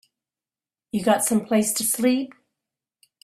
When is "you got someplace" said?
0.91-1.73